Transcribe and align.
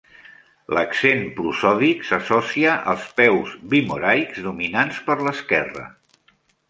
L'accent 0.75 1.19
prosòdic 1.39 2.01
s'associa 2.11 2.71
als 2.93 3.05
peus 3.19 3.51
bimoraics 3.75 4.41
dominants 4.47 5.03
per 5.11 5.19
l'esquerra. 5.29 5.85